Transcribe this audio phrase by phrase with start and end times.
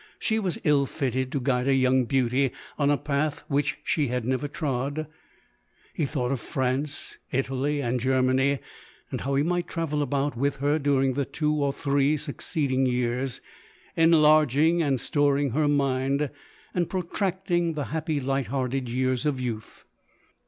[0.17, 4.25] She was ill fitted to guide a young beauty on a path which slu had
[4.25, 5.05] never trod
[5.93, 7.81] He thought of France, Italy.
[7.83, 8.57] and Germany,
[9.11, 13.41] and how he might travel about with her during the two or three succeeding years,
[13.95, 16.31] enlarging and storing her mind,
[16.73, 19.85] and pro tracting the happy light hearted years of youth.